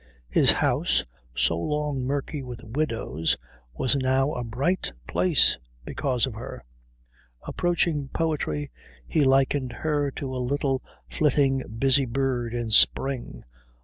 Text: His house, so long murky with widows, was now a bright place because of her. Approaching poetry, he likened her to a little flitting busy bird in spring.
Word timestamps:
His 0.31 0.51
house, 0.53 1.03
so 1.35 1.59
long 1.59 2.01
murky 2.03 2.41
with 2.41 2.63
widows, 2.63 3.37
was 3.71 3.95
now 3.95 4.33
a 4.33 4.43
bright 4.43 4.91
place 5.07 5.59
because 5.85 6.25
of 6.25 6.33
her. 6.33 6.65
Approaching 7.43 8.07
poetry, 8.07 8.71
he 9.05 9.23
likened 9.23 9.71
her 9.71 10.09
to 10.15 10.35
a 10.35 10.41
little 10.41 10.81
flitting 11.07 11.61
busy 11.77 12.07
bird 12.07 12.55
in 12.55 12.71
spring. 12.71 13.43